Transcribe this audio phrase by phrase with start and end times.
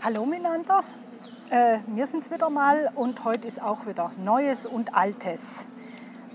[0.00, 0.84] Hallo miteinander,
[1.50, 5.66] äh, wir sind es wieder mal und heute ist auch wieder Neues und Altes.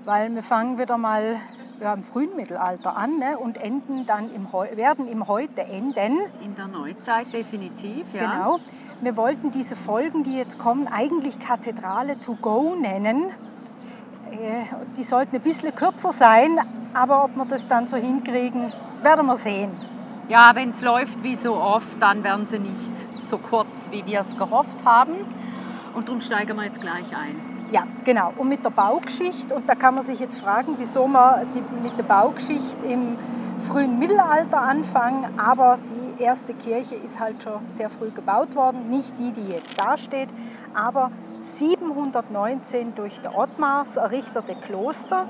[0.04, 1.38] Weil wir fangen wieder mal
[1.80, 6.20] ja, im frühen Mittelalter an ne, und enden dann im werden im Heute enden.
[6.42, 8.30] In der Neuzeit definitiv, ja.
[8.30, 8.60] Genau.
[9.00, 13.30] Wir wollten diese Folgen, die jetzt kommen, eigentlich Kathedrale to go nennen.
[14.30, 14.66] Äh,
[14.98, 16.60] die sollten ein bisschen kürzer sein,
[16.94, 18.74] aber ob wir das dann so hinkriegen,
[19.04, 19.72] werden wir sehen.
[20.28, 24.20] Ja, wenn es läuft wie so oft, dann werden sie nicht so kurz, wie wir
[24.20, 25.14] es gehofft haben.
[25.96, 27.36] Und darum steigen wir jetzt gleich ein.
[27.72, 28.32] Ja, genau.
[28.38, 31.98] Und mit der Baugeschichte, und da kann man sich jetzt fragen, wieso man die, mit
[31.98, 33.18] der Baugeschichte im
[33.60, 39.14] frühen Mittelalter anfangen, aber die erste Kirche ist halt schon sehr früh gebaut worden, nicht
[39.18, 40.30] die, die jetzt dasteht,
[40.76, 41.10] aber
[41.42, 45.26] 719 durch der Ottmars errichtete Kloster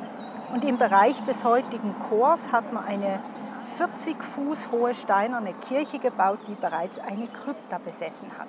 [0.53, 3.19] und im Bereich des heutigen Chors hat man eine
[3.63, 8.47] 40 Fuß hohe steinerne Kirche gebaut, die bereits eine Krypta besessen hat.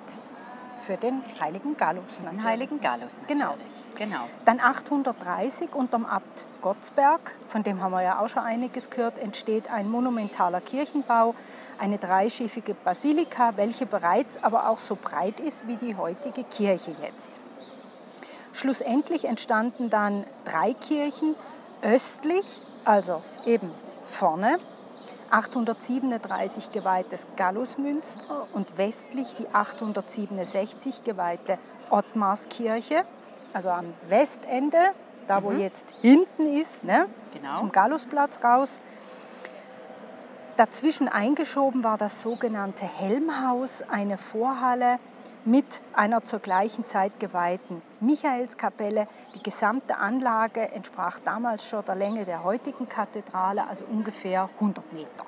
[0.79, 2.41] Für den heiligen Gallus natürlich.
[2.41, 3.73] Den heiligen Gallus natürlich.
[3.97, 4.17] Genau.
[4.17, 4.29] genau.
[4.43, 9.71] Dann 830 unterm Abt Gottsberg, von dem haben wir ja auch schon einiges gehört, entsteht
[9.71, 11.33] ein monumentaler Kirchenbau,
[11.79, 17.39] eine dreischiffige Basilika, welche bereits aber auch so breit ist wie die heutige Kirche jetzt.
[18.53, 21.35] Schlussendlich entstanden dann drei Kirchen
[21.81, 23.71] östlich, also eben
[24.03, 24.59] vorne
[25.29, 31.57] 837 geweihtes Gallusmünster und westlich die 867 geweihte
[31.89, 33.03] Ottmarskirche,
[33.53, 34.77] also am Westende,
[35.27, 35.59] da wo mhm.
[35.59, 37.57] jetzt hinten ist, ne, genau.
[37.57, 38.79] zum Gallusplatz raus.
[40.57, 44.99] Dazwischen eingeschoben war das sogenannte Helmhaus, eine Vorhalle
[45.45, 49.07] mit einer zur gleichen Zeit geweihten Michaelskapelle.
[49.35, 55.25] Die gesamte Anlage entsprach damals schon der Länge der heutigen Kathedrale, also ungefähr 100 Meter.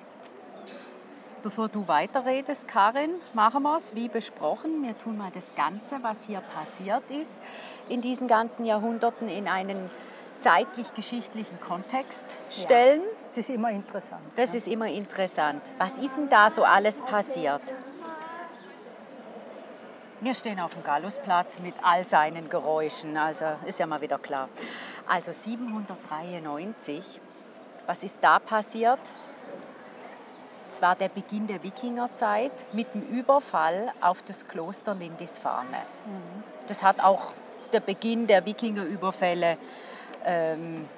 [1.43, 4.81] Bevor du weiterredest, Karin, machen wir es wie besprochen.
[4.81, 7.41] Wir tun mal das Ganze, was hier passiert ist,
[7.87, 9.89] in diesen ganzen Jahrhunderten in einen
[10.39, 13.01] zeitlich-geschichtlichen Kontext stellen.
[13.01, 14.21] Ja, das ist immer interessant.
[14.35, 14.57] Das ja.
[14.57, 15.61] ist immer interessant.
[15.77, 17.61] Was ist denn da so alles passiert?
[20.19, 24.49] Wir stehen auf dem Gallusplatz mit all seinen Geräuschen, also ist ja mal wieder klar.
[25.07, 27.21] Also 793,
[27.85, 28.99] was ist da passiert?
[30.67, 35.77] Es war der Beginn der Wikingerzeit mit dem Überfall auf das Kloster Lindisfarne.
[36.07, 36.43] Mhm.
[36.67, 37.33] Das hat auch
[37.71, 39.59] der Beginn der Wikingerüberfälle
[40.25, 40.89] ähm,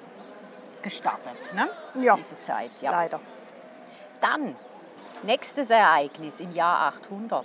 [0.80, 1.68] gestartet, ne?
[2.02, 2.16] ja.
[2.16, 2.70] diese Zeit.
[2.80, 2.90] Ja.
[2.92, 3.20] Leider.
[4.22, 4.56] Dann,
[5.24, 7.44] nächstes Ereignis im Jahr 800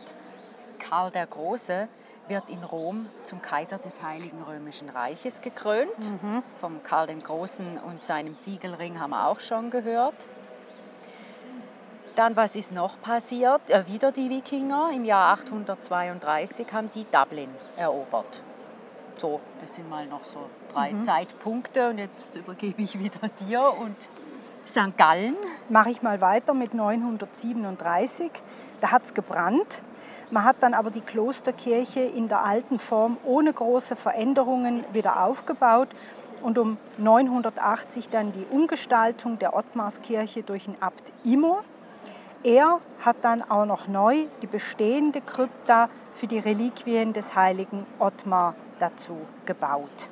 [0.88, 1.88] Karl der Große
[2.28, 6.00] wird in Rom zum Kaiser des Heiligen Römischen Reiches gekrönt.
[6.00, 6.44] Mhm.
[6.57, 10.28] Vom Karl dem Großen und seinem Siegelring haben wir auch schon gehört.
[12.16, 13.69] Dann, was ist noch passiert?
[13.69, 14.91] Äh, wieder die Wikinger.
[14.94, 18.41] Im Jahr 832 haben die Dublin erobert.
[19.18, 21.03] So, das sind mal noch so drei mhm.
[21.03, 21.90] Zeitpunkte.
[21.90, 24.09] Und jetzt übergebe ich wieder dir und
[24.68, 24.98] St.
[24.98, 25.36] Gallen.
[25.70, 28.31] Mache ich mal weiter mit 937.
[28.81, 29.81] Da hat es gebrannt.
[30.31, 35.90] Man hat dann aber die Klosterkirche in der alten Form ohne große Veränderungen wieder aufgebaut
[36.42, 41.59] und um 980 dann die Umgestaltung der Ottmarskirche durch den Abt Imo.
[42.44, 48.56] Er hat dann auch noch neu die bestehende Krypta für die Reliquien des heiligen Ottmar
[48.80, 50.10] dazu gebaut.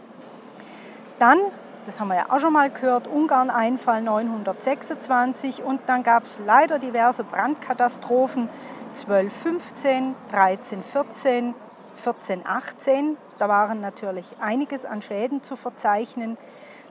[1.20, 1.40] Dann,
[1.86, 6.80] das haben wir ja auch schon mal gehört, Ungarn-Einfall 926 und dann gab es leider
[6.80, 8.50] diverse Brandkatastrophen
[8.94, 11.56] 1215, 1314,
[11.98, 13.18] 1418.
[13.40, 16.38] Da waren natürlich einiges an Schäden zu verzeichnen.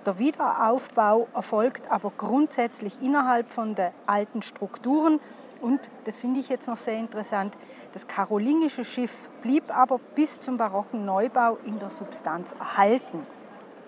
[0.05, 5.21] Der Wiederaufbau erfolgt aber grundsätzlich innerhalb von den alten Strukturen.
[5.61, 7.57] Und, das finde ich jetzt noch sehr interessant,
[7.93, 13.25] das karolingische Schiff blieb aber bis zum barocken Neubau in der Substanz erhalten.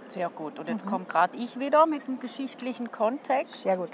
[0.08, 0.58] Sehr gut.
[0.58, 0.90] Und jetzt mhm.
[0.90, 3.62] kommt gerade ich wieder mit dem geschichtlichen Kontext.
[3.62, 3.90] Sehr gut.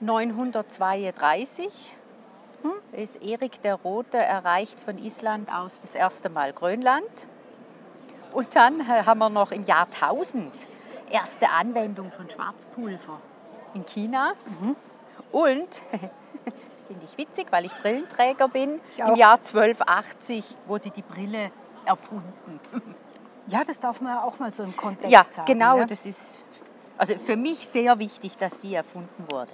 [0.00, 1.94] 932
[2.92, 7.26] ist Erik der Rote erreicht von Island aus das erste Mal Grönland.
[8.32, 10.68] Und dann äh, haben wir noch im Jahr 1000
[11.10, 13.20] erste Anwendung von Schwarzpulver
[13.74, 14.34] in China.
[14.60, 14.76] Mhm.
[15.30, 15.68] Und,
[16.86, 18.80] finde ich witzig, weil ich Brillenträger bin.
[18.90, 19.16] Ich Im.
[19.16, 21.50] Jahr 1280 wurde die Brille
[21.84, 22.60] erfunden.
[23.46, 25.46] Ja, das darf man ja auch mal so im Kontext Ja, sagen.
[25.46, 25.86] genau, ne?
[25.86, 26.42] das ist
[26.96, 29.52] also für mich sehr wichtig, dass die erfunden wurde.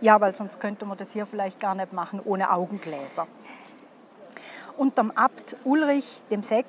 [0.00, 3.26] Ja, weil sonst könnte man das hier vielleicht gar nicht machen ohne Augengläser.
[4.76, 6.64] Unterm Abt Ulrich VI.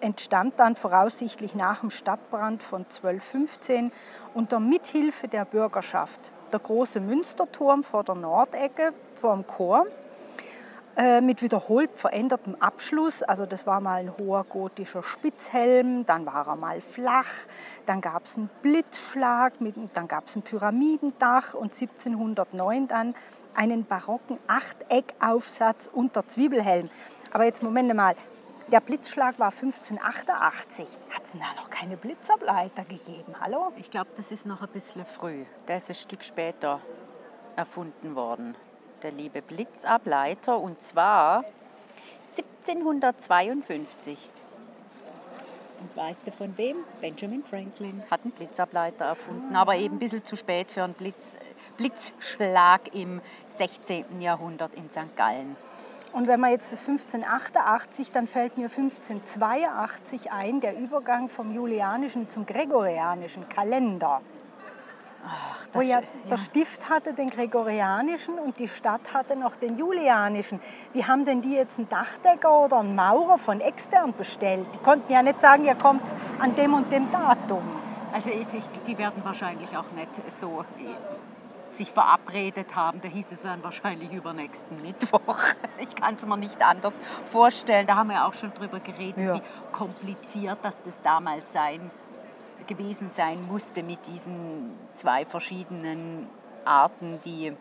[0.00, 3.92] entstand dann voraussichtlich nach dem Stadtbrand von 1215
[4.34, 9.86] unter Mithilfe der Bürgerschaft der große Münsterturm vor der Nordecke vor dem Chor
[10.96, 13.22] äh, mit wiederholt verändertem Abschluss.
[13.22, 17.30] Also das war mal ein hoher gotischer Spitzhelm, dann war er mal flach,
[17.86, 23.14] dann gab es einen Blitzschlag, mit, dann gab es ein Pyramidendach und 1709 dann
[23.54, 26.90] einen barocken Achteckaufsatz unter Zwiebelhelm.
[27.32, 28.14] Aber jetzt Moment mal,
[28.70, 30.86] der Blitzschlag war 1588.
[31.10, 33.34] Hat es da noch keine Blitzableiter gegeben?
[33.40, 33.72] Hallo?
[33.76, 35.44] Ich glaube, das ist noch ein bisschen früh.
[35.66, 36.80] Der ist ein Stück später
[37.56, 38.54] erfunden worden.
[39.02, 41.44] Der liebe Blitzableiter und zwar
[42.36, 44.28] 1752.
[45.80, 46.76] Und weißt du von wem?
[47.00, 51.38] Benjamin Franklin hat einen Blitzableiter erfunden, aber eben ein bisschen zu spät für einen Blitz,
[51.78, 54.20] Blitzschlag im 16.
[54.20, 55.16] Jahrhundert in St.
[55.16, 55.56] Gallen.
[56.12, 62.28] Und wenn man jetzt das 1588, dann fällt mir 1582 ein, der Übergang vom julianischen
[62.28, 64.20] zum gregorianischen Kalender.
[65.26, 70.60] Ach, Wo ja, der Stift hatte den gregorianischen und die Stadt hatte noch den julianischen.
[70.92, 74.66] Wie haben denn die jetzt einen Dachdecker oder einen Maurer von extern bestellt?
[74.74, 76.02] Die konnten ja nicht sagen, ihr kommt
[76.40, 77.62] an dem und dem Datum.
[78.12, 78.46] Also ich,
[78.86, 83.00] die werden wahrscheinlich auch nicht so äh, sich verabredet haben.
[83.00, 85.20] Da hieß es, werden wahrscheinlich übernächsten Mittwoch.
[85.78, 86.92] Ich kann es mir nicht anders
[87.24, 87.86] vorstellen.
[87.86, 89.34] Da haben wir ja auch schon drüber geredet, Ja.
[89.36, 91.90] wie kompliziert das, das damals sein,
[92.66, 96.28] gewesen sein musste mit diesen zwei verschiedenen
[96.64, 97.52] Arten, die,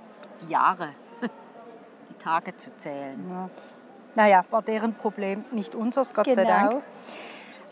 [0.42, 0.90] die Jahre,
[2.10, 3.50] die Tage zu zählen.
[4.16, 6.48] Naja, war deren Problem, nicht unseres, Gott sei Genau.
[6.70, 6.84] Dank.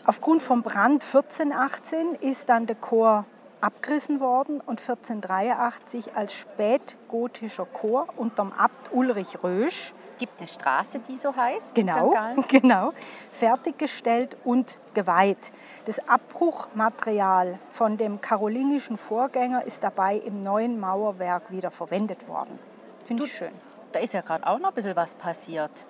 [0.04, 3.26] Aufgrund vom Brand 1418 ist dann der Chor
[3.60, 11.16] abgerissen worden und 1483 als spätgotischer Chor unterm Abt Ulrich Rösch gibt eine Straße, die
[11.16, 11.74] so heißt.
[11.74, 12.12] Genau,
[12.48, 12.92] genau.
[13.30, 15.52] Fertiggestellt und geweiht.
[15.86, 22.58] Das Abbruchmaterial von dem karolingischen Vorgänger ist dabei im neuen Mauerwerk wieder verwendet worden.
[23.06, 23.52] Finde ich schön.
[23.92, 25.86] Da ist ja gerade auch noch ein bisschen was passiert.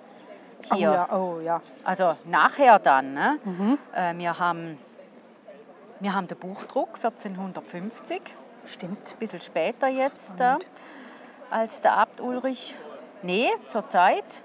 [0.71, 0.91] Oh Hier.
[0.91, 1.61] ja, oh ja.
[1.83, 3.13] Also nachher dann.
[3.13, 3.39] Ne?
[3.93, 4.77] Äh, wir, haben,
[5.99, 8.21] wir haben den Buchdruck 1450,
[8.65, 8.97] Stimmt.
[8.97, 10.55] ein bisschen später jetzt, äh,
[11.49, 12.75] als der Abt Ulrich.
[13.21, 14.43] Nee, zur Zeit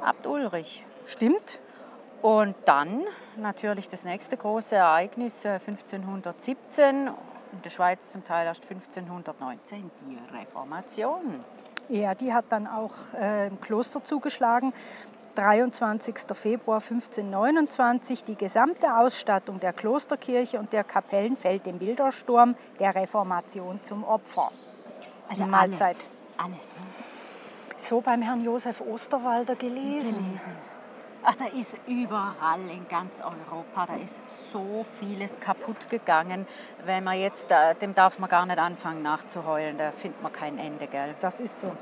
[0.00, 0.84] Abt Ulrich.
[1.06, 1.60] Stimmt.
[2.22, 3.04] Und dann
[3.36, 7.08] natürlich das nächste große Ereignis äh, 1517,
[7.52, 11.44] in der Schweiz zum Teil erst 1519, die Reformation.
[11.88, 14.72] Ja, die hat dann auch äh, im Kloster zugeschlagen.
[15.36, 16.16] 23.
[16.34, 18.24] Februar 1529.
[18.24, 24.50] Die gesamte Ausstattung der Klosterkirche und der Kapellen fällt dem Bildersturm der Reformation zum Opfer.
[25.28, 25.96] Also Die Mahlzeit.
[26.36, 26.87] Alles, alles?
[27.78, 30.14] So beim Herrn Josef Osterwalder gelesen.
[30.16, 30.52] gelesen.
[31.22, 34.18] Ach, da ist überall in ganz Europa, da ist
[34.52, 36.46] so vieles kaputt gegangen.
[36.84, 37.48] Wenn man jetzt,
[37.80, 41.14] dem darf man gar nicht anfangen nachzuheulen, da findet man kein Ende, gell?
[41.20, 41.72] Das ist so.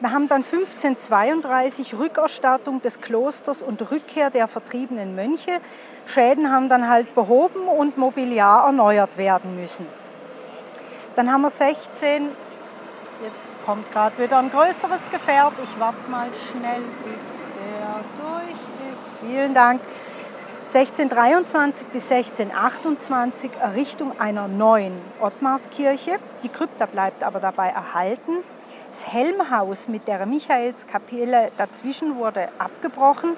[0.00, 5.60] Wir haben dann 1532 Rückerstattung des Klosters und Rückkehr der vertriebenen Mönche.
[6.06, 9.86] Schäden haben dann halt behoben und Mobiliar erneuert werden müssen.
[11.16, 12.30] Dann haben wir 16,
[13.22, 15.54] jetzt kommt gerade wieder ein größeres Gefährt.
[15.62, 17.24] Ich warte mal schnell, bis
[17.58, 18.50] der durch
[18.92, 19.26] ist.
[19.26, 19.80] Vielen Dank.
[20.72, 26.16] 1623 bis 1628 Errichtung einer neuen Ottmarskirche.
[26.42, 28.38] Die Krypta bleibt aber dabei erhalten.
[28.90, 33.36] Das Helmhaus mit der Michaelskapelle dazwischen wurde abgebrochen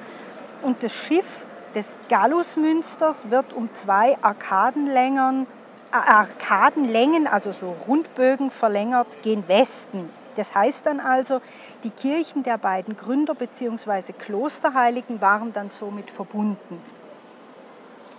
[0.62, 1.44] und das Schiff
[1.74, 5.59] des Gallusmünsters wird um zwei Arkadenlängen, äh,
[5.90, 10.10] Arkadenlängen, also so Rundbögen verlängert, gen Westen.
[10.36, 11.40] Das heißt dann also,
[11.82, 14.12] die Kirchen der beiden Gründer bzw.
[14.12, 16.80] Klosterheiligen waren dann somit verbunden.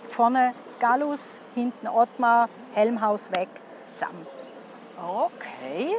[0.10, 3.48] Vorne Gallus, hinten Ottmar, Helmhaus weg,
[3.94, 4.28] zusammen.
[4.98, 5.96] Okay.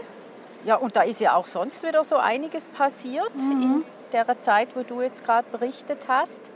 [0.65, 4.83] Ja, und da ist ja auch sonst wieder so einiges passiert in der Zeit, wo
[4.83, 6.53] du jetzt gerade berichtet hast.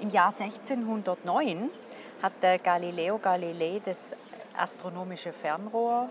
[0.00, 1.70] Im Jahr 1609
[2.22, 4.14] hat der Galileo Galilei das
[4.58, 6.10] astronomische Fernrohr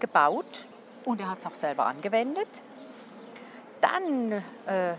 [0.00, 0.66] gebaut
[1.04, 2.48] und er hat es auch selber angewendet.
[3.80, 4.32] Dann
[4.66, 4.94] äh,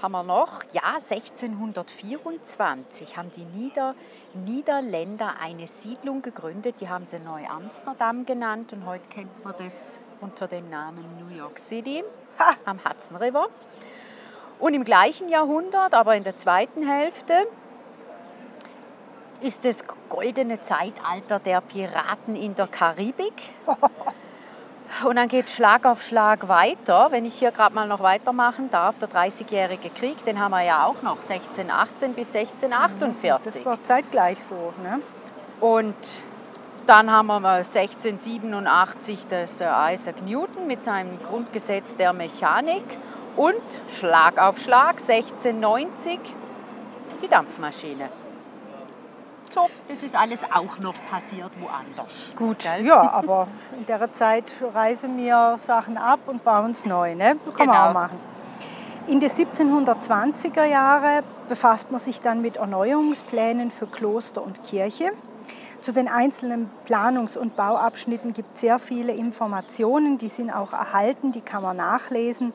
[0.00, 3.94] haben wir noch, ja, 1624 haben die Nieder
[4.34, 10.46] Niederländer eine Siedlung gegründet, die haben sie Neu-Amsterdam genannt und heute kennt man das unter
[10.48, 12.04] dem Namen New York City.
[12.38, 13.48] ha, am Hudson River.
[14.58, 17.46] Und im gleichen Jahrhundert, aber in der zweiten Hälfte,
[19.42, 23.34] ist das goldene Zeitalter der Piraten in der Karibik.
[25.04, 27.08] Und dann geht Schlag auf Schlag weiter.
[27.10, 30.84] Wenn ich hier gerade mal noch weitermachen darf, der 30-jährige Krieg, den haben wir ja
[30.84, 33.54] auch noch, 1618 bis 1648.
[33.54, 34.74] Das war zeitgleich so.
[34.82, 35.00] Ne?
[35.60, 35.94] Und
[36.86, 42.84] dann haben wir 1687 das Sir Isaac Newton mit seinem Grundgesetz der Mechanik
[43.36, 46.20] und Schlag auf Schlag 1690
[47.22, 48.21] die Dampfmaschine.
[49.52, 52.32] So, das ist alles auch noch passiert woanders.
[52.36, 52.86] Gut, Gell?
[52.86, 57.14] ja, aber in der Zeit reisen wir Sachen ab und bauen es neu.
[57.14, 57.36] Ne?
[57.56, 57.88] Kann man Genau.
[57.88, 58.18] auch machen.
[59.08, 65.10] In den 1720er Jahren befasst man sich dann mit Erneuerungsplänen für Kloster und Kirche.
[65.80, 71.32] Zu den einzelnen Planungs- und Bauabschnitten gibt es sehr viele Informationen, die sind auch erhalten,
[71.32, 72.54] die kann man nachlesen.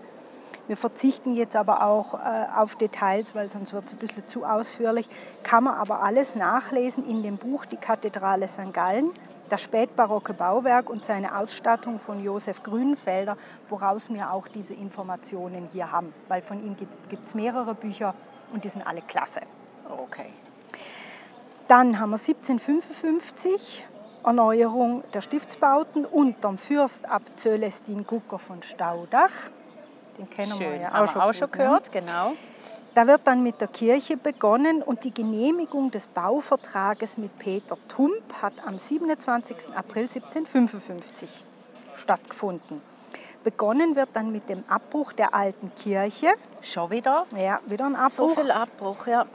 [0.67, 4.43] Wir verzichten jetzt aber auch äh, auf Details, weil sonst wird es ein bisschen zu
[4.43, 5.07] ausführlich.
[5.43, 8.74] Kann man aber alles nachlesen in dem Buch Die Kathedrale St.
[8.74, 9.12] Gallen,
[9.47, 13.38] das spätbarocke Bauwerk und seine Ausstattung von Josef Grünenfelder,
[13.69, 16.13] woraus wir auch diese Informationen hier haben.
[16.27, 18.13] Weil von ihm gibt es mehrere Bücher
[18.51, 19.41] und die sind alle klasse.
[19.89, 20.33] Okay.
[21.69, 23.86] Dann haben wir 1755
[24.25, 29.31] Erneuerung der Stiftsbauten unter dem Fürstabt Celestin Gucker von Staudach.
[30.17, 30.81] Den kennen wir Schön.
[30.81, 31.57] ja Haben auch schon, wir auch schon ne?
[31.57, 32.33] gehört, genau.
[32.93, 38.24] Da wird dann mit der Kirche begonnen und die Genehmigung des Bauvertrages mit Peter Tump
[38.41, 39.75] hat am 27.
[39.75, 41.43] April 1755
[41.93, 42.81] stattgefunden.
[43.51, 46.27] Begonnen wird dann mit dem Abbruch der alten Kirche.
[46.62, 47.24] Schon wieder?
[47.38, 48.39] Ja, wieder ein So Abbruch.
[48.42, 49.25] viel Abbruch, ja.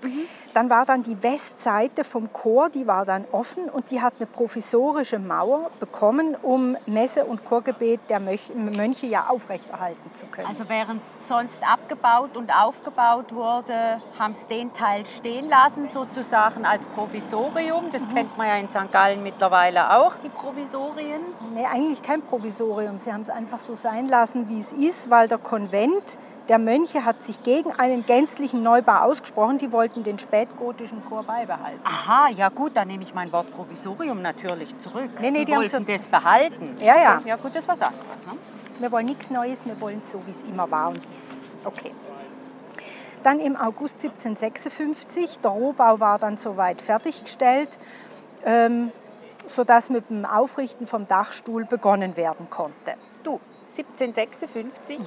[0.52, 4.26] Dann war dann die Westseite vom Chor, die war dann offen und die hat eine
[4.26, 10.46] provisorische Mauer bekommen, um Messe und Chorgebet der Mönch- Mönche ja aufrechterhalten zu können.
[10.48, 16.86] Also während sonst abgebaut und aufgebaut wurde, haben sie den Teil stehen lassen, sozusagen als
[16.88, 17.90] Provisorium.
[17.90, 18.92] Das kennt man ja in St.
[18.92, 21.22] Gallen mittlerweile auch, die Provisorien.
[21.54, 22.98] Nee, eigentlich kein Provisorium.
[22.98, 26.18] Sie haben es einfach so sein lassen, wie es ist, weil der Konvent
[26.48, 29.58] der Mönche hat sich gegen einen gänzlichen Neubau ausgesprochen.
[29.58, 31.80] Die wollten den spätgotischen Chor beibehalten.
[31.84, 35.10] Aha, ja gut, dann nehme ich mein Wort Provisorium natürlich zurück.
[35.20, 36.76] Nee, nee, die, die wollten so- das behalten.
[36.80, 37.22] Ja, ja.
[37.24, 38.26] Ja gut, das war was anderes.
[38.26, 38.32] Ne?
[38.80, 41.38] Wir wollen nichts Neues, wir wollen es so, wie es immer war und ist.
[41.64, 41.92] Okay.
[43.22, 47.78] Dann im August 1756, der Rohbau war dann soweit fertiggestellt,
[48.44, 48.90] ähm,
[49.46, 52.94] sodass mit dem Aufrichten vom Dachstuhl begonnen werden konnte.
[53.22, 53.38] Du,
[53.68, 54.98] 1756,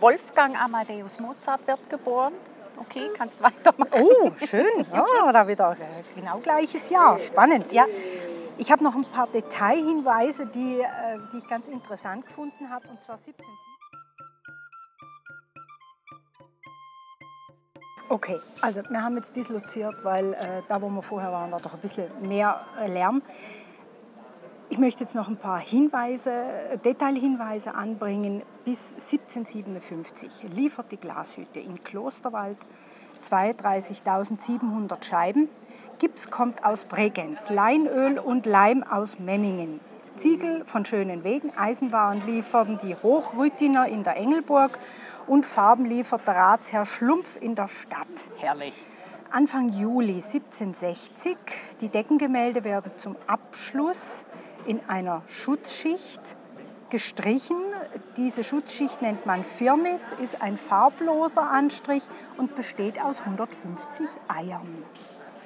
[0.00, 2.32] Wolfgang Amadeus Mozart wird geboren.
[2.78, 3.90] Okay, kannst weitermachen.
[4.02, 4.86] Oh, schön.
[4.92, 7.18] Ja, da wieder äh, genau gleiches Jahr.
[7.18, 7.72] Spannend.
[7.72, 7.86] Ja.
[8.58, 12.88] Ich habe noch ein paar Detailhinweise, die, äh, die ich ganz interessant gefunden habe.
[12.88, 13.44] Und zwar 17.
[18.08, 21.74] Okay, also wir haben jetzt disloziert, weil äh, da, wo wir vorher waren, war doch
[21.74, 23.20] ein bisschen mehr äh, Lärm.
[24.76, 28.42] Ich möchte jetzt noch ein paar Hinweise, äh, Detailhinweise anbringen.
[28.66, 32.58] Bis 1757 liefert die Glashütte in Klosterwald
[33.26, 35.48] 32.700 Scheiben.
[35.98, 39.80] Gips kommt aus Bregenz, Leinöl und Leim aus Memmingen.
[40.16, 44.78] Ziegel von schönen Wegen, Eisenwaren lieferten die Hochrüttiner in der Engelburg
[45.26, 48.06] und Farben liefert der Ratsherr Schlumpf in der Stadt.
[48.36, 48.74] Herrlich.
[49.30, 51.36] Anfang Juli 1760.
[51.80, 54.26] Die Deckengemälde werden zum Abschluss
[54.66, 56.36] in einer Schutzschicht
[56.90, 57.56] gestrichen.
[58.16, 62.04] Diese Schutzschicht nennt man Firmis, ist ein farbloser Anstrich
[62.36, 64.84] und besteht aus 150 Eiern.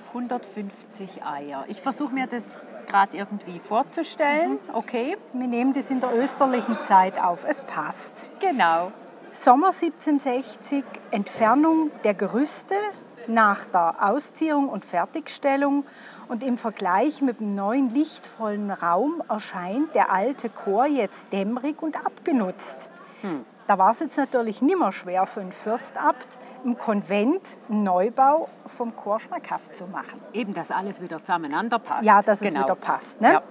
[0.09, 1.65] 150 Eier.
[1.69, 4.59] Ich versuche mir das gerade irgendwie vorzustellen.
[4.73, 7.45] Okay, Wir nehmen das in der österlichen Zeit auf.
[7.49, 8.27] Es passt.
[8.41, 8.93] genau.
[9.33, 12.75] Sommer 1760, Entfernung der Gerüste
[13.29, 15.85] nach der Ausziehung und Fertigstellung.
[16.31, 21.97] Und im Vergleich mit dem neuen lichtvollen Raum erscheint der alte Chor jetzt dämmerig und
[22.07, 22.89] abgenutzt.
[23.67, 28.95] Da war es jetzt natürlich nimmer schwer für einen Fürstabt, im Konvent einen Neubau vom
[28.95, 30.21] Chor schmackhaft zu machen.
[30.33, 32.07] Eben, dass alles wieder zueinander passt.
[32.07, 32.61] Ja, dass genau.
[32.61, 33.21] es wieder passt.
[33.21, 33.33] Ne?
[33.33, 33.43] Ja.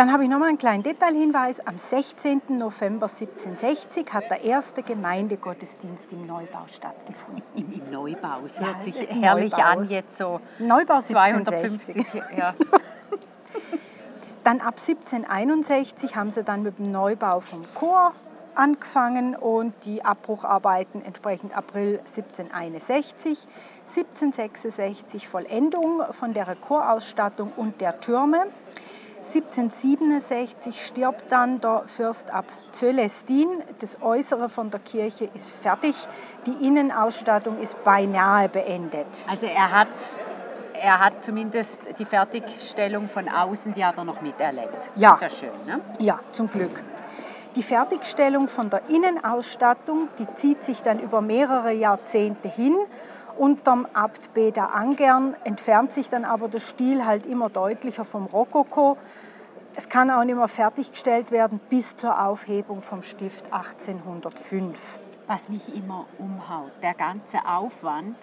[0.00, 1.60] Dann habe ich noch mal einen kleinen Detailhinweis.
[1.60, 2.40] Am 16.
[2.56, 7.42] November 1760 hat der erste Gemeindegottesdienst im Neubau stattgefunden.
[7.54, 8.46] Im, Im Neubau.
[8.46, 9.68] Es Ja, hört sich ist ein herrlich Neubau.
[9.68, 12.06] an, jetzt so Neubau 1760.
[12.08, 12.38] 250.
[12.38, 12.54] Ja.
[14.42, 18.14] Dann ab 1761 haben sie dann mit dem Neubau vom Chor
[18.54, 23.46] angefangen und die Abbrucharbeiten entsprechend April 1761.
[23.86, 28.46] 1766 Vollendung von der Chorausstattung und der Türme.
[29.22, 33.48] 1767 stirbt dann der Fürst ab Zölestin.
[33.78, 35.94] Das Äußere von der Kirche ist fertig.
[36.46, 39.26] Die Innenausstattung ist beinahe beendet.
[39.28, 39.88] Also er hat,
[40.72, 44.90] er hat zumindest die Fertigstellung von außen, die hat er noch miterlebt.
[44.96, 45.14] Ja.
[45.14, 45.80] Ist ja schön, ne?
[45.98, 46.82] Ja, zum Glück.
[47.56, 52.76] Die Fertigstellung von der Innenausstattung, die zieht sich dann über mehrere Jahrzehnte hin.
[53.40, 58.98] Unterm Abt Beda Angern entfernt sich dann aber der Stil halt immer deutlicher vom Rokoko.
[59.74, 65.00] Es kann auch nicht mehr fertiggestellt werden bis zur Aufhebung vom Stift 1805.
[65.26, 68.18] Was mich immer umhaut, der ganze Aufwand.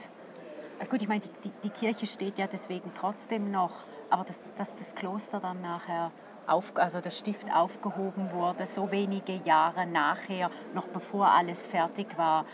[0.77, 3.71] Äh, Gut, ich meine, die, die, Kirche steht ja deswegen trotzdem noch,
[4.11, 6.11] aber dass, dass das Kloster dann nachher,
[6.45, 12.45] auf, also der Stift aufgehoben wurde, so wenige Jahre nachher, noch bevor alles fertig war,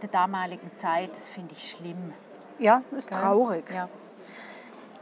[0.00, 2.12] der damaligen Zeit, das finde ich schlimm.
[2.58, 3.64] Ja, ist traurig.
[3.72, 3.88] Ja.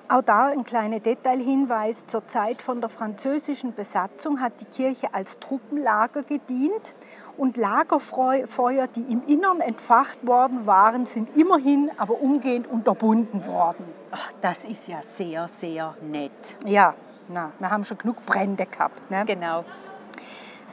[0.08, 2.06] Auch da ein kleiner Detailhinweis.
[2.06, 6.94] Zur Zeit von der französischen Besatzung hat die Kirche als Truppenlager gedient
[7.38, 13.86] und Lagerfeuer, die im Innern entfacht worden waren, sind immerhin aber umgehend unterbunden worden.
[14.10, 16.56] Ach, das ist ja sehr, sehr nett.
[16.66, 16.94] Ja,
[17.28, 19.10] na, wir haben schon genug Brände gehabt.
[19.10, 19.24] Ne?
[19.26, 19.64] Genau.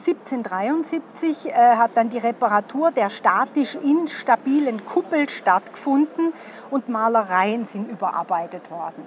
[0.06, 6.32] 1773 äh, hat dann die Reparatur der statisch instabilen Kuppel stattgefunden
[6.70, 9.06] und Malereien sind überarbeitet worden.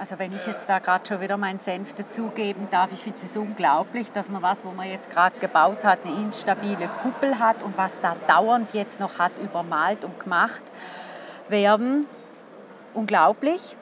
[0.00, 3.36] Also wenn ich jetzt da gerade schon wieder meinen Senf dazugeben darf, ich finde es
[3.36, 7.76] unglaublich, dass man was, wo man jetzt gerade gebaut hat, eine instabile Kuppel hat und
[7.76, 10.62] was da dauernd jetzt noch hat übermalt und gemacht
[11.48, 12.06] werden.
[12.94, 13.76] Unglaublich.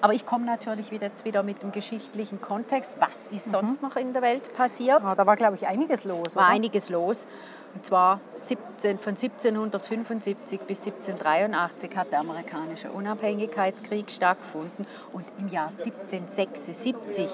[0.00, 2.92] Aber ich komme natürlich wieder jetzt wieder mit dem geschichtlichen Kontext.
[2.98, 5.02] Was ist sonst noch in der Welt passiert?
[5.02, 6.36] Ja, da war, glaube ich, einiges los.
[6.36, 6.54] war oder?
[6.54, 7.26] einiges los.
[7.74, 14.86] Und zwar 17, von 1775 bis 1783 hat der amerikanische Unabhängigkeitskrieg stattgefunden.
[15.12, 17.30] Und im Jahr 1776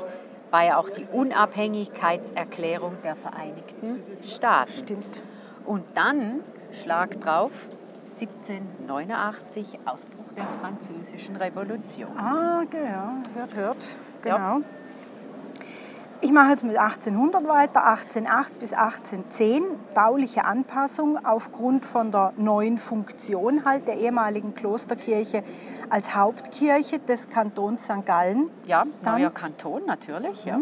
[0.50, 4.72] war ja auch die Unabhängigkeitserklärung der Vereinigten Staaten.
[4.72, 5.22] Stimmt.
[5.64, 6.40] Und dann,
[6.72, 7.68] Schlag drauf,
[8.06, 12.16] 1789 Ausbruch der Französischen Revolution.
[12.16, 13.98] Ah, ja, hört, hört.
[14.24, 14.36] Ja.
[14.36, 14.66] Genau.
[16.22, 19.64] Ich mache jetzt mit 1800 weiter, 1808 bis 1810,
[19.94, 25.42] bauliche Anpassung aufgrund von der neuen Funktion halt der ehemaligen Klosterkirche
[25.90, 28.06] als Hauptkirche des Kantons St.
[28.06, 28.50] Gallen.
[28.66, 30.44] Ja, Dann- neuer Kanton natürlich.
[30.46, 30.60] Ja.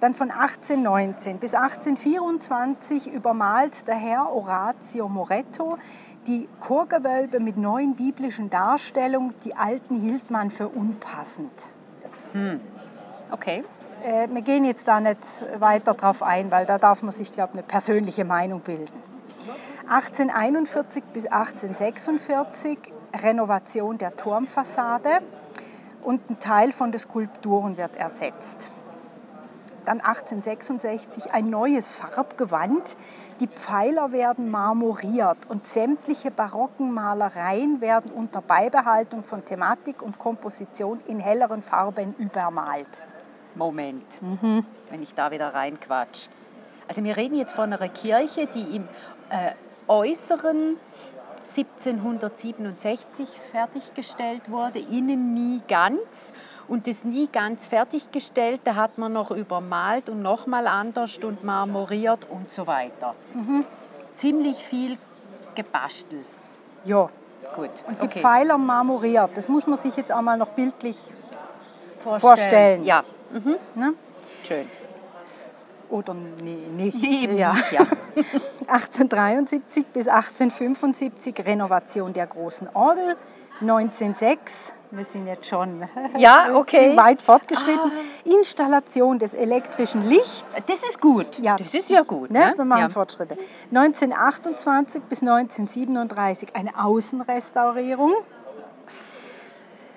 [0.00, 5.78] Dann von 1819 bis 1824 übermalt der Herr Orazio Moretto
[6.26, 9.34] die Chorgewölbe mit neuen biblischen Darstellungen.
[9.44, 11.52] Die alten hielt man für unpassend.
[13.30, 13.64] Okay.
[14.04, 15.18] Äh, wir gehen jetzt da nicht
[15.58, 19.02] weiter drauf ein, weil da darf man sich, glaube ich, eine persönliche Meinung bilden.
[19.88, 22.78] 1841 bis 1846
[23.22, 25.20] Renovation der Turmfassade
[26.02, 28.70] und ein Teil von den Skulpturen wird ersetzt.
[29.84, 32.96] Dann 1866 ein neues Farbgewand.
[33.40, 41.00] Die Pfeiler werden marmoriert und sämtliche barocken Malereien werden unter Beibehaltung von Thematik und Komposition
[41.06, 43.06] in helleren Farben übermalt.
[43.54, 44.20] Moment,
[44.90, 46.28] wenn ich da wieder reinquatsch.
[46.88, 48.88] Also wir reden jetzt von einer Kirche, die im
[49.30, 49.52] äh,
[49.88, 50.76] Äußeren
[51.44, 56.32] 1767 fertiggestellt wurde, innen nie ganz.
[56.68, 62.52] Und das nie ganz fertiggestellte hat man noch übermalt und nochmal anders und marmoriert und
[62.52, 63.14] so weiter.
[64.16, 64.98] Ziemlich viel
[65.54, 66.24] gebastelt.
[66.84, 67.08] Ja,
[67.54, 68.20] Gut, und die okay.
[68.20, 69.30] Pfeiler marmoriert.
[69.34, 70.96] Das muss man sich jetzt einmal noch bildlich
[72.02, 72.84] vorstellen.
[72.84, 73.04] Ja,
[73.74, 73.94] Ne?
[74.44, 74.68] schön.
[75.92, 77.04] Oder nee, nicht.
[77.04, 77.54] Eben, Ja.
[77.70, 77.80] ja.
[78.66, 83.16] 1873 bis 1875 Renovation der großen Orgel.
[83.60, 86.96] 1906, wir sind jetzt schon Ja, okay.
[86.96, 87.92] weit fortgeschritten,
[88.24, 90.64] Installation des elektrischen Lichts.
[90.66, 91.38] Das ist gut.
[91.38, 91.56] Ja.
[91.56, 92.30] Das ist ja gut.
[92.30, 92.38] Ne?
[92.38, 92.54] Ne?
[92.56, 92.88] Wir machen ja.
[92.88, 93.36] Fortschritte.
[93.70, 98.12] 1928 bis 1937 eine Außenrestaurierung.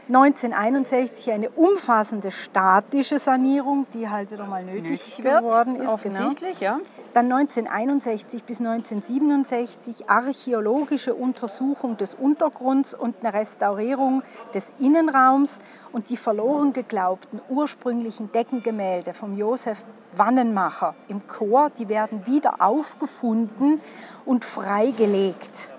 [0.08, 5.82] 1961 eine umfassende statische Sanierung, die halt wieder mal nötig, Nötig geworden ist.
[5.82, 5.94] Genau.
[5.94, 6.80] offensichtlich, ja.
[7.14, 14.22] Dann 1961 bis 1967 archäologische Untersuchung des Untergrunds und eine Restaurierung
[14.54, 15.60] des Innenraums
[15.92, 19.84] und die verloren geglaubten ursprünglichen Deckengemälde vom Josef
[20.16, 23.82] Wannenmacher im Chor, die werden wieder aufgefunden
[24.26, 25.72] und freigelegt.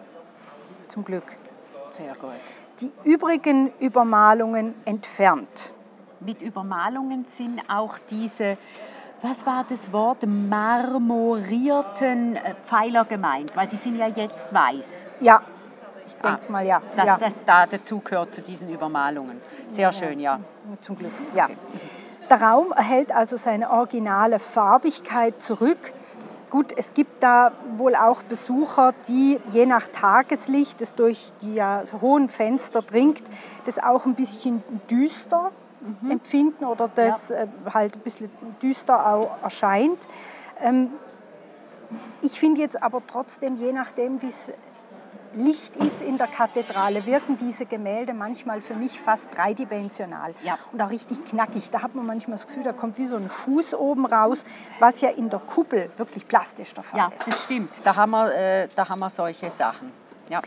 [0.88, 1.36] Zum Glück.
[1.90, 2.65] Sehr gut.
[2.80, 5.72] Die übrigen Übermalungen entfernt.
[6.20, 8.58] Mit Übermalungen sind auch diese,
[9.22, 15.06] was war das Wort, marmorierten äh, Pfeiler gemeint, weil die sind ja jetzt weiß.
[15.20, 15.40] Ja,
[16.06, 16.82] ich denke Ah, mal ja.
[16.96, 17.18] Dass ja.
[17.18, 19.40] das da dazu gehört zu diesen Übermalungen.
[19.68, 20.40] Sehr schön, ja.
[20.82, 21.48] Zum Glück, ja.
[22.28, 25.92] Der Raum erhält also seine originale Farbigkeit zurück.
[26.56, 31.84] Gut, es gibt da wohl auch Besucher, die je nach Tageslicht, das durch die ja,
[32.00, 33.22] hohen Fenster dringt,
[33.66, 35.52] das auch ein bisschen düster
[36.00, 36.12] mhm.
[36.12, 37.42] empfinden oder das ja.
[37.42, 38.30] äh, halt ein bisschen
[38.62, 40.08] düster auch erscheint.
[40.62, 40.92] Ähm,
[42.22, 44.50] ich finde jetzt aber trotzdem, je nachdem, wie es
[45.34, 50.58] Licht ist in der Kathedrale, wirken diese Gemälde manchmal für mich fast dreidimensional ja.
[50.72, 51.70] und auch richtig knackig.
[51.70, 54.44] Da hat man manchmal das Gefühl, da kommt wie so ein Fuß oben raus,
[54.78, 57.26] was ja in der Kuppel wirklich plastisch der Fall ja, ist.
[57.26, 57.70] Ja, das stimmt.
[57.84, 59.92] Da haben wir, äh, da haben wir solche Sachen.
[60.28, 60.40] Ja.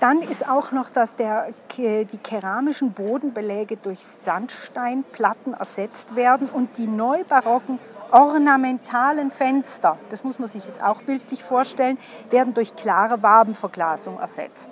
[0.00, 6.86] Dann ist auch noch, dass der, die keramischen Bodenbeläge durch Sandsteinplatten ersetzt werden und die
[6.86, 7.78] neubarocken
[8.10, 11.98] ornamentalen Fenster, das muss man sich jetzt auch bildlich vorstellen,
[12.30, 14.70] werden durch klare Wabenverglasung ersetzt.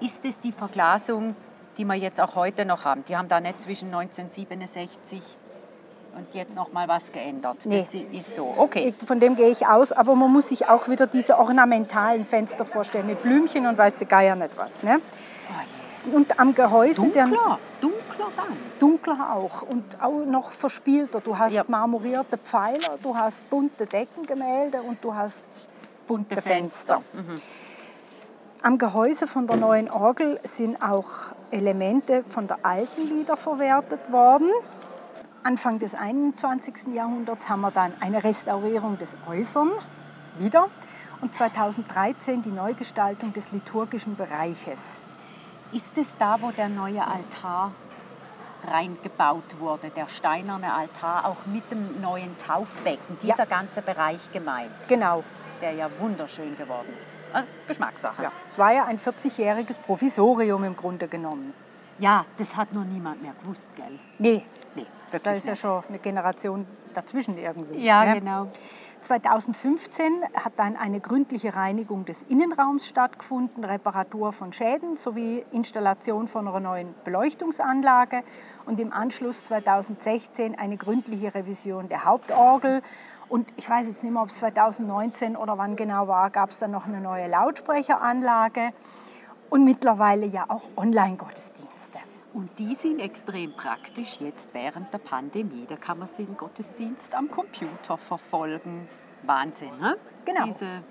[0.00, 1.36] Ist es die Verglasung,
[1.76, 3.04] die wir jetzt auch heute noch haben?
[3.08, 5.22] Die haben da nicht zwischen 1967
[6.16, 7.58] und jetzt noch mal was geändert.
[7.64, 7.80] Nee.
[7.80, 8.54] Das ist so.
[8.56, 8.94] Okay.
[9.04, 13.06] Von dem gehe ich aus, aber man muss sich auch wieder diese ornamentalen Fenster vorstellen
[13.06, 14.82] mit Blümchen und weiß der Geier nicht was.
[14.82, 15.00] Ne?
[15.50, 17.99] Oh und am Gehäuse dunkler, der, dunkler
[18.36, 18.56] dann.
[18.78, 21.20] Dunkler auch und auch noch verspielter.
[21.20, 21.64] Du hast ja.
[21.66, 25.44] marmorierte Pfeiler, du hast bunte Deckengemälde und du hast
[26.06, 27.02] bunte, Fenster.
[27.12, 27.32] Fenster.
[27.32, 27.40] Mhm.
[28.62, 31.08] Am Gehäuse von der neuen Orgel sind auch
[31.50, 34.50] Elemente von der alten wiederverwertet worden.
[35.42, 36.92] Anfang des 21.
[36.92, 39.70] Jahrhunderts haben wir dann eine Restaurierung des Äußeren
[40.38, 40.68] wieder
[41.22, 45.00] und 2013 die Neugestaltung des liturgischen Bereiches.
[45.72, 47.72] Ist es da, wo der neue Altar
[48.66, 53.44] reingebaut wurde, der steinerne Altar, auch mit dem neuen Taufbecken, dieser ja.
[53.44, 54.70] ganze Bereich gemeint?
[54.88, 55.22] Genau.
[55.60, 57.16] Der ja wunderschön geworden ist.
[57.34, 58.22] Äh, Geschmackssache.
[58.22, 61.52] Ja, es war ja ein 40-jähriges Provisorium im Grunde genommen.
[62.00, 63.98] Ja, das hat nur niemand mehr gewusst, gell?
[64.18, 64.42] Nee.
[64.74, 65.46] Nee, wirklich Da ist nicht.
[65.46, 67.84] ja schon eine Generation dazwischen irgendwie.
[67.84, 68.20] Ja, ne?
[68.20, 68.48] genau.
[69.02, 76.46] 2015 hat dann eine gründliche Reinigung des Innenraums stattgefunden, Reparatur von Schäden sowie Installation von
[76.46, 78.22] einer neuen Beleuchtungsanlage
[78.66, 82.82] und im Anschluss 2016 eine gründliche Revision der Hauptorgel.
[83.28, 86.58] Und ich weiß jetzt nicht mehr, ob es 2019 oder wann genau war, gab es
[86.58, 88.72] dann noch eine neue Lautsprecheranlage
[89.48, 91.69] und mittlerweile ja auch Online-Gottesdienste.
[92.32, 95.66] Und die sind extrem praktisch jetzt während der Pandemie.
[95.68, 98.88] Da kann man den Gottesdienst am Computer verfolgen.
[99.22, 99.96] Wahnsinn, ne?
[100.24, 100.44] Genau.
[100.44, 100.82] Diese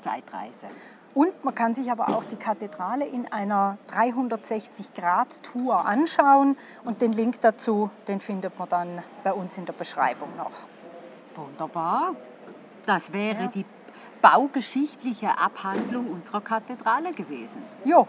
[0.00, 0.68] Zeitreise.
[1.12, 6.56] Und man kann sich aber auch die Kathedrale in einer 360-Grad-Tour anschauen.
[6.84, 10.52] Und den Link dazu, den findet man dann bei uns in der Beschreibung noch.
[11.34, 12.14] Wunderbar.
[12.86, 13.48] Das wäre ja.
[13.48, 13.64] die
[14.22, 17.62] baugeschichtliche Abhandlung unserer Kathedrale gewesen.
[17.84, 18.06] Jo,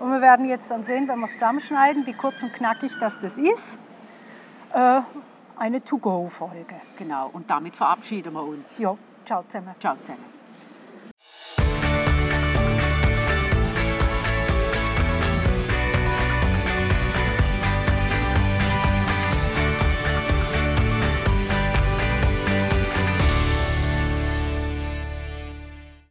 [0.00, 3.20] und wir werden jetzt dann sehen, wenn wir es zusammenschneiden, wie kurz und knackig das,
[3.20, 3.78] das ist.
[4.72, 5.00] Äh,
[5.56, 6.76] eine To-Go-Folge.
[6.96, 8.78] Genau, und damit verabschieden wir uns.
[8.78, 9.74] Ja, ciao zusammen.
[9.78, 10.39] Ciao zusammen.